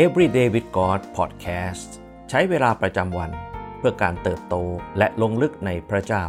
[0.00, 1.90] Everyday with God Podcast
[2.30, 3.30] ใช้เวลาประจำวัน
[3.78, 4.54] เพื่อการเติบโต
[4.98, 6.24] และลงลึกในพระเจ้า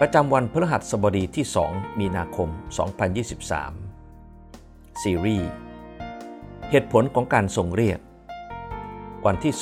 [0.00, 2.48] ประจำวันพฤหัสบดีที่ 2 มีนาคม
[3.74, 5.48] 2023 ซีรีส์
[6.70, 7.98] เหตุผลของการทรงเรียก
[9.26, 9.54] วันที่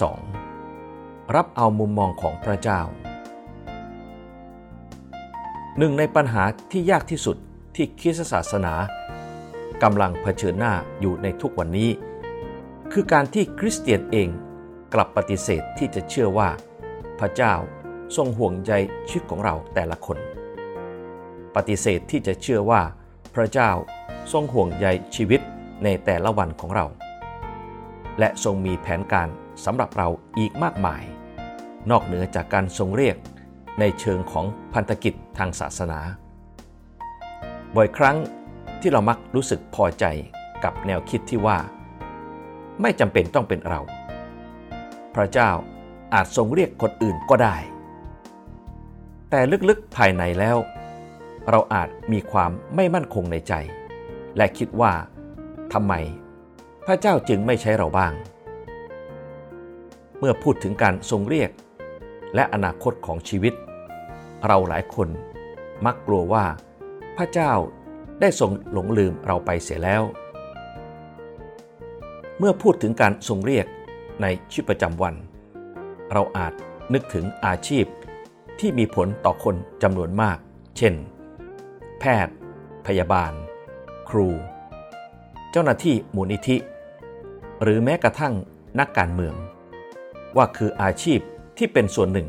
[0.62, 2.80] 2 รับเอามุมมองของพระเจ้า
[5.78, 7.36] หนึ่งในปัญหาที่ยากที่สุด
[7.74, 8.74] ที่คริสตศาสนา
[9.82, 11.90] กำลังเผชิญหน้าอยู่ในทุกวันนี้
[12.92, 14.28] คือการที่คริสเตียนเอง
[14.94, 16.48] กลับปฏิเสธที่จะเชื่อว่า
[17.18, 17.54] พระเจ้า
[18.16, 18.72] ทรงห่วงใย
[19.08, 20.18] ชีวิตของเราแต่ละคน
[21.56, 22.82] ปฏิเสธที่จะเชื่อว่า
[23.34, 23.70] พระเจ้า
[24.32, 25.40] ทรงห่วงใยชีวิต
[25.84, 26.86] ในแต่ละวันของเรา
[28.18, 29.28] และทรงมีแผนการ
[29.64, 31.02] สำหรับเราอีกมากมาย
[31.90, 33.16] นอกเหนือจากการทรงเรียก
[33.80, 36.00] ในเชิงของพันธกิจทางศาสนา
[37.76, 38.16] บ่อยครั้ง
[38.86, 40.04] ที่เรามักรู้สึกพอใจ
[40.64, 41.58] กับแนวคิดที่ว่า
[42.80, 43.80] ไม่จำเป็นต้องเป็นเรา
[45.14, 45.50] พระเจ้า
[46.14, 47.56] อาจทรงเรียกคนอื่นก็ได้
[49.30, 50.56] แต่ลึกๆภายในแล้ว
[51.50, 53.54] เราอาจมีความไม่มั่นคงในใจ
[54.36, 54.92] และคิดว่า
[55.72, 55.94] ทำไม
[56.86, 58.12] พระเจ้าจึงไม่ใช้เราบ้าง
[60.18, 61.50] เมื่อพูดถึงการทรงเรียก
[62.34, 63.54] และอนาคตของชีวิต
[64.46, 65.08] เราหลายคน
[65.86, 66.44] มักกลัวว่า
[67.16, 67.52] พระเจ้า
[68.20, 70.02] ได้ทรงหลงลืมเราไปเสียแล้ว
[72.38, 73.66] เมื่อพูดถึงการทรงเรียก
[74.22, 75.14] ในชีวิตประจำวัน
[76.12, 76.52] เราอาจ
[76.92, 77.84] นึกถึงอาชีพ
[78.60, 80.38] ที่มีผลต่อคนจำนวนมาก
[80.76, 80.94] เช่น
[82.00, 82.34] แพทย์
[82.86, 83.32] พยาบาล
[84.08, 84.28] ครู
[85.50, 86.56] เจ้าหน้าที่มูลนิธิ
[87.62, 88.34] หรือแม้กระทั่ง
[88.78, 89.34] นักการเมือง
[90.36, 91.20] ว่าคืออาชีพ
[91.56, 92.28] ที่เป็นส่วนหนึ่ง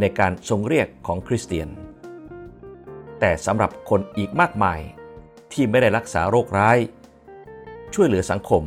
[0.00, 1.68] ในการทรงเรียกของคริสเตียน
[3.20, 4.80] แต่สำหรับคนอีกมากมาย
[5.56, 6.78] ที่ไม่ได้รักษาโรคร้าย
[7.94, 8.62] ช่วยเหลือสังคม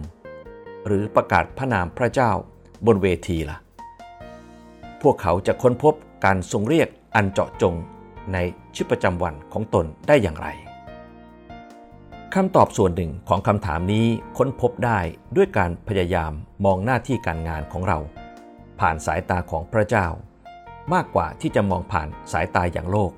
[0.85, 2.31] หรือประกาศพระนามพระเจ้า
[2.85, 3.57] บนเวทีละ่ะ
[5.01, 5.93] พวกเขาจะค้นพบ
[6.25, 7.75] การทรงเรียกอันเจาะจง
[8.33, 8.37] ใน
[8.75, 10.47] ชีวิตประจำวันของตนได้อย่างไร
[12.33, 14.05] คำตอบส่วนหนึ่งของคำถามนี้
[14.37, 14.99] ค้นพบได้
[15.35, 16.31] ด้วยการพยายาม
[16.65, 17.99] มองหน้าที่การงานของเรา
[18.79, 20.07] ผ่านสายตาของพระเจ้า
[20.93, 23.11] มากกว่าที่จะมองผ่านสายตาอย่างโลก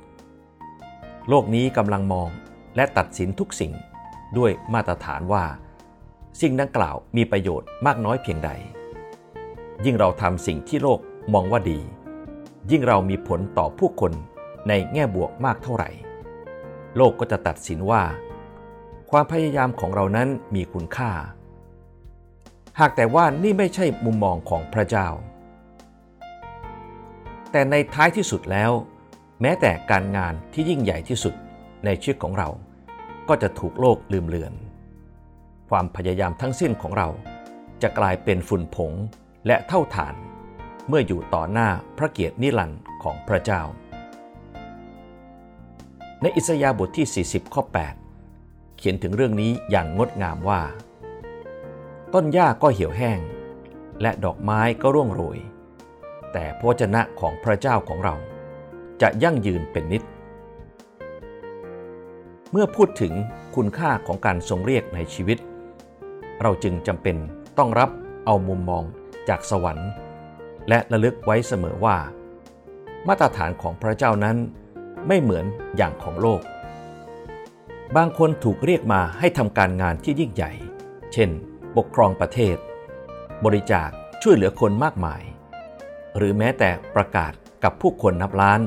[1.29, 2.29] โลกนี้กำลังมอง
[2.75, 3.73] และตัดสินทุกสิ่ง
[4.37, 5.45] ด้วยมาตรฐานว่า
[6.41, 8.51] สิ่งดังกล่าวมีประโยชน์มากน้อยเพียงใด
[9.85, 10.99] ยิ่งเราทำสิ่งที่โลก
[11.33, 11.79] มองว่าดี
[12.71, 14.13] ยิ่งเรามีผลต่อผู้คน
[14.67, 15.89] ในแง่บวกมากเท่าไหร่
[16.97, 18.03] โลกก็จะตัดสินว่า
[19.11, 21.11] ความพยายามของเรานั้นมีคุณค่า
[22.79, 25.07] หากแต่ว่านี่ไม่ใช่มุมมองของพระเจ้า
[27.51, 28.71] แต่ในท้ายที่สุดแล้ว
[29.41, 31.33] แม้แต่การงานที่ยิ่งใหญ่ที่สุด
[31.85, 32.49] ในชีวิตของเรา
[33.29, 34.53] ก็จะถูกโลกลืมเลือน
[35.69, 37.09] ความพยายามทั้งสิ้นของเรา
[37.81, 38.91] จะกลายเป็นฝุ่นผง
[39.47, 40.15] และเท่าฐาน
[40.87, 43.61] เมื่ออยู่ต่อหน้าพระเกียรตินิรันดร์ของพระเจ้า
[46.21, 47.63] ในอิสยาห์บทที่ 40 ข้อ
[48.19, 50.61] 8 เขียนถึงเรื่องนี้อย่างงดงามว่า
[52.13, 53.19] ต้นหญ้าก็เหี่ยวแห้ง
[54.01, 55.39] และดอกไม้ก็ร่วงโรย
[56.33, 58.15] แต่พระวจนะของพระเจ้าของเรา
[59.01, 60.03] จะยั่งยืนเป็นนิจ
[62.53, 63.13] เมื่อพูดถึง
[63.55, 65.37] คุณค่าของการทรงเรียกในชีวิต
[66.41, 67.15] เราจึงจำเป็น
[67.57, 67.89] ต้องรับ
[68.25, 68.83] เอามุมมอง
[69.29, 69.89] จากสวรรค์
[70.69, 71.97] และระลึกไว้เสมอว่า
[73.07, 74.37] มาตรฐานของพระเจ้านั้น
[75.07, 75.45] ไม่เหมือน
[75.77, 76.41] อย่างของโลก
[77.95, 80.51] บางคนถูกเรียกมาให้ทำการงานที่ยิ่งใหญ่
[81.13, 81.29] เช่น
[81.77, 82.57] ปกครองประเทศ
[83.45, 83.89] บริจาค
[84.21, 85.21] ช่วยเหลือคนมากมาย
[86.17, 87.33] หรือแม้แต่ประกาศ
[87.63, 88.61] กับผู้คนนับล้าน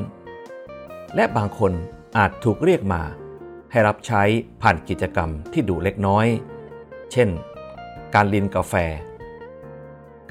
[1.16, 1.72] และบางคน
[2.18, 3.02] อาจถูกเรียกมา
[3.74, 4.22] ให้รับใช้
[4.62, 6.26] ผ่านกิจกรรมที่ดูเล็กน้อย
[7.12, 7.28] เช่น
[8.14, 8.74] การลินกาแฟ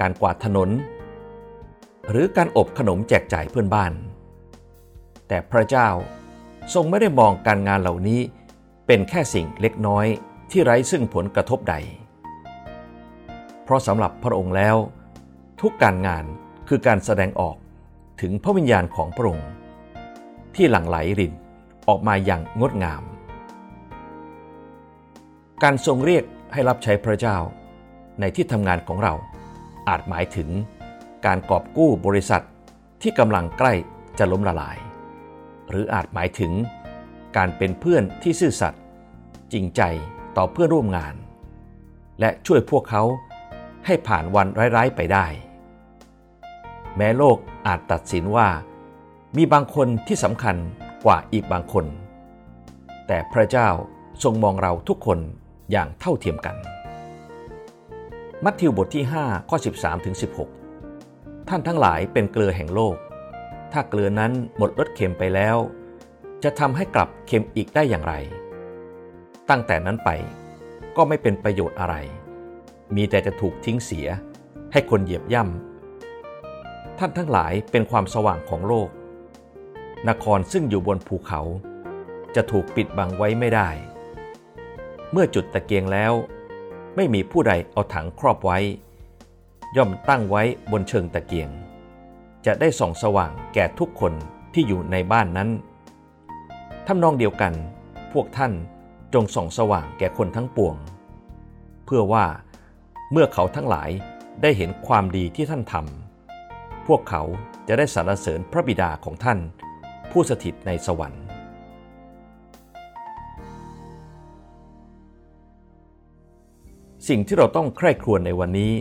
[0.00, 0.70] การกวาดถนน
[2.10, 3.92] หรือการอบขนมแจกจ่ายเพื่อนบ้าน
[5.28, 5.88] แต่พระเจ้า
[6.74, 8.20] ทรงไม่ได้มองการงานเหล่านี้
[8.86, 10.06] เป็นแค่สิ่งเล็กน้อย
[10.50, 11.74] ที่ไร้ซึ่งผลกระทบใด
[13.64, 14.76] เพราะสำหรับพระองค์แล้ว
[15.60, 16.24] ทุกการงาน
[16.68, 17.56] คือการแสดงออก
[18.20, 19.48] ถึงพระวิญญาณของพระองค์
[20.54, 21.32] ที่หลั่งไหลริน
[21.88, 23.02] ออกมาอย่างงดงาม
[25.68, 27.36] การทรงเรียกให้รับใช้พระเจ้า
[28.20, 29.14] ในที่ทำงานของเรา
[29.88, 30.48] อาจหมายถึง
[31.26, 32.44] การกอบกู้บริษัท
[33.02, 33.72] ที่กำลังใกล้
[34.18, 34.76] จะล้มละลาย
[35.70, 36.52] หรืออาจหมายถึง
[37.36, 38.82] การเป็นเพื่อนที่ซื่อสัตย์
[39.52, 39.82] จริงใจ
[40.36, 41.14] ต่อเพื่อนร่วมงาน
[42.20, 43.02] และช่วยพวกเขา
[43.86, 44.46] ให้ผ่านวัน
[44.76, 45.26] ร้ายๆไปได้
[46.96, 48.48] แม้โลกอาจตัดสินว่า
[49.36, 50.56] มีบางคนที่สำคัญ
[51.04, 51.86] กว่าอีกบางคน
[53.06, 53.68] แต่พระเจ้า
[54.22, 55.20] ทรงมองเราทุกคน
[55.70, 56.56] อย่างเท่าเทียมกัน
[58.44, 60.16] มัทธิวบทที่ 5 ข้อ 13ถึง
[60.80, 62.96] 16 ท่านทั้งหลายเป็นเกลือแห่งโลก
[63.72, 65.56] ถ้าเกลือนั้นหมดรสเค็มไปแล้ว
[66.44, 68.14] จะทำให้กลับเค็มอีกได้อย่างไร
[69.50, 70.10] ตั้งแต่นั้นไป
[70.96, 71.94] ก็ไม่เป็นประโยชน์อะไร
[72.96, 74.08] มีแต่จะถูกทิ้งเสีย
[74.72, 78.88] ให้คนเหยียบย่ำ ท่านทั้งหลายเป็นความสว่างของโลก
[80.08, 81.40] นครซึ่งอยู่บนภูเขา
[82.34, 83.68] จะถูกปิดบังไว้ไม่ได้
[85.16, 86.12] เมื่อจุดตะเกียงแล้ว
[86.96, 88.58] ไม่มีผู้ใดเอาถังครอบไว้
[89.76, 91.48] ย่อมตั้งไว้บนเชิงตะเกียง
[92.46, 94.12] จะได้ส่องสว่างแก่ทุกคน
[94.54, 95.50] ที่อยู่ในบ้านนั้น
[96.86, 97.52] ทำนองเดียวกัน
[98.12, 98.52] พวกท่าน
[99.14, 100.76] จงส่องสว่างแก่คนทั้งปวง
[101.84, 102.26] เพื่อว่า
[103.12, 103.90] เมื่อเขาทั้งหลาย
[104.42, 107.22] ได้เห็นความดีที่ท่านทำพวกเขา
[107.68, 109.38] จะได้สรรเสริญพระบิดาของท่าน
[110.10, 111.23] ผู้สถิตในสวรรค์
[117.08, 118.72] สิ่งที่เราต้องใคร่ครวญในวันนี้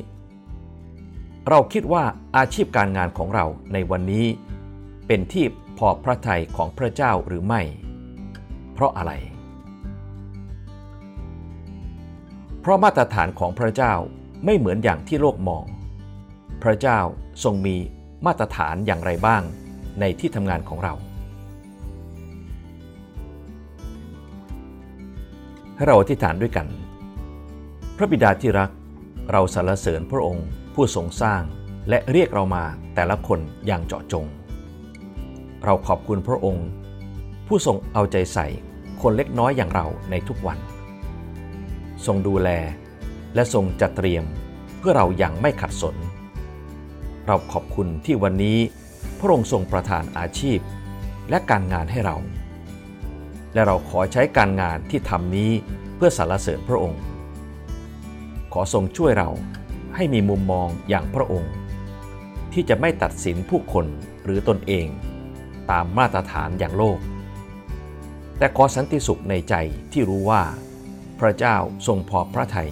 [1.49, 2.03] เราคิดว่า
[2.37, 4.25] อาชีพการงานของเราในวันนี้
[5.07, 5.45] เป็นที่
[5.77, 7.61] พอพระทัยของพระเจ้าหรือไม่
[8.73, 9.11] เพราะอะไร
[12.61, 13.93] เพราะมาตรฐานของพระเจ้า
[14.45, 15.65] ไม่เหมือนอย่างที่โลกมอง
[16.63, 16.99] พระเจ้า
[17.43, 17.77] ทรงมี
[18.25, 19.41] มาตรฐานอย่างไรบ้าง
[19.99, 20.93] ในที่ทำงานของเรา
[25.75, 26.67] ให้เราอธิษฐานด้วยกัน
[27.97, 28.71] พระบิดาที่รัก
[29.31, 31.41] เราสรรเสริญพระองค์ผู้ทรงสร้าง
[31.89, 32.63] และเรียกเรามา
[32.95, 34.25] แต่ละคนอย่างเจาะจง
[35.65, 36.67] เราขอบคุณพระองค์
[37.47, 38.47] ผู้ทรงเอาใจใส่
[39.01, 40.59] คนเล็กน้อยอย่างเราในทุกวัน
[42.05, 42.49] ทรงดูแล
[43.35, 44.23] และทรงจัดเตรียม
[44.79, 45.95] เพื่อเราอย่างไม่ขัดสน
[47.27, 48.57] เราขอบคุณที่วันนี้
[49.19, 50.59] พระองค์ทรงประทานอาชีพ
[51.29, 52.17] และการงานให้เรา
[53.53, 55.51] และเราขอใช้การงานที่ทำนี้
[55.95, 57.01] เพื่อสรรเสริญพระองค์
[58.53, 59.29] ขอทรงช่วยเรา
[59.95, 61.53] ให้มีมุมมองอย่างพระองค์
[62.53, 63.85] ที่จะไม่ตัดสินผู้คน
[64.23, 64.87] หรือตนเอง
[65.71, 66.99] ตามมาตรฐานอย่างโลก
[68.37, 69.55] แต่ขอสันติสุขในใจ
[69.91, 70.43] ที่รู้ว่า
[71.19, 71.57] พระเจ้า
[71.87, 72.71] ทรงพอพระทัย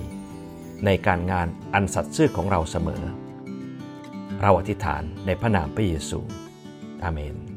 [0.85, 3.03] ในการงานอันสัตย์ซื่อของเราเสมอ
[4.41, 6.19] เราอธิษฐานในพระนามพระเยซู
[7.03, 7.50] อาเมน